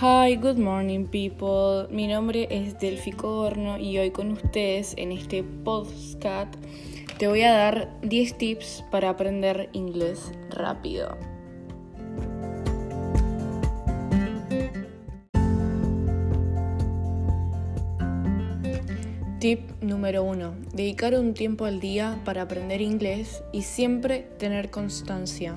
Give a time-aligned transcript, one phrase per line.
[0.00, 1.88] Hi, good morning people.
[1.90, 6.54] Mi nombre es Delphi Corno y hoy con ustedes en este podcast
[7.18, 11.18] te voy a dar 10 tips para aprender inglés rápido.
[19.40, 20.54] Tip número 1.
[20.74, 25.56] Dedicar un tiempo al día para aprender inglés y siempre tener constancia.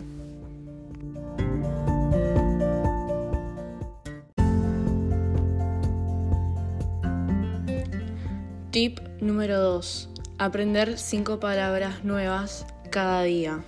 [8.71, 10.07] Tip número 2.
[10.37, 13.65] Aprender 5 palabras nuevas cada día.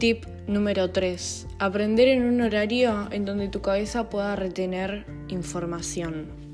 [0.00, 1.46] Tip número 3.
[1.60, 6.53] Aprender en un horario en donde tu cabeza pueda retener información.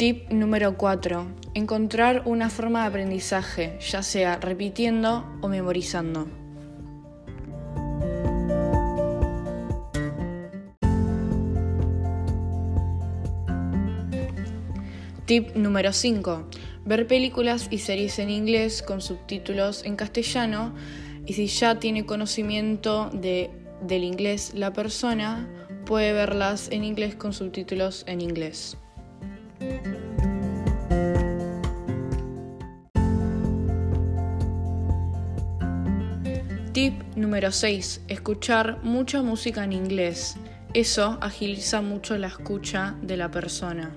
[0.00, 1.26] Tip número 4.
[1.52, 6.26] Encontrar una forma de aprendizaje, ya sea repitiendo o memorizando.
[15.26, 16.48] Tip número 5.
[16.86, 20.74] Ver películas y series en inglés con subtítulos en castellano
[21.26, 23.50] y si ya tiene conocimiento de,
[23.82, 25.46] del inglés la persona,
[25.84, 28.78] puede verlas en inglés con subtítulos en inglés.
[36.72, 38.02] Tip número 6.
[38.06, 40.36] Escuchar mucha música en inglés.
[40.72, 43.90] Eso agiliza mucho la escucha de la persona.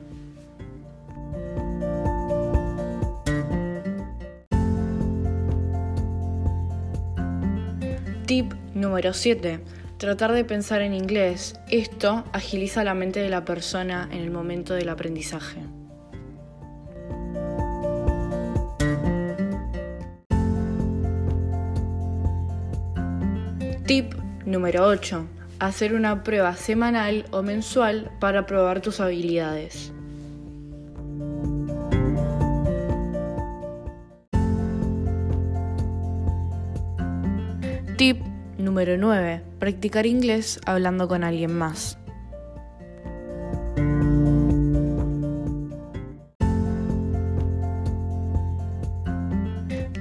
[8.25, 9.59] Tip número 7.
[9.97, 11.59] Tratar de pensar en inglés.
[11.69, 15.61] Esto agiliza la mente de la persona en el momento del aprendizaje.
[23.85, 24.13] Tip
[24.45, 25.27] número 8.
[25.59, 29.91] Hacer una prueba semanal o mensual para probar tus habilidades.
[37.97, 38.21] Tip
[38.57, 39.41] número 9.
[39.59, 41.97] Practicar inglés hablando con alguien más.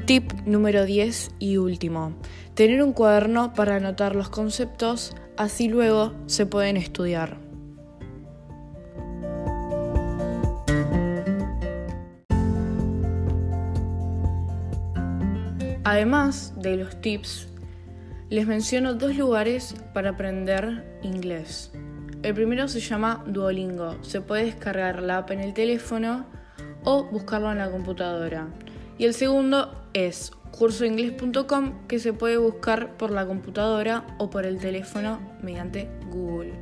[0.05, 2.13] Tip número 10 y último.
[2.55, 7.39] Tener un cuaderno para anotar los conceptos, así luego se pueden estudiar.
[15.85, 17.49] Además de los tips,
[18.29, 21.71] les menciono dos lugares para aprender inglés.
[22.25, 24.03] El primero se llama Duolingo.
[24.03, 26.27] Se puede descargar la app en el teléfono
[26.83, 28.49] o buscarlo en la computadora.
[28.99, 34.59] Y el segundo es cursoinglés.com que se puede buscar por la computadora o por el
[34.59, 36.53] teléfono mediante Google.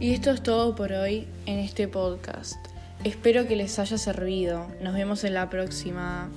[0.00, 2.56] Y esto es todo por hoy en este podcast.
[3.04, 4.66] Espero que les haya servido.
[4.82, 6.30] Nos vemos en la próxima.